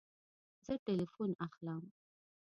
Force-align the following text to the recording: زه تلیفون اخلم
زه 0.65 0.73
تلیفون 0.85 1.31
اخلم 1.45 1.81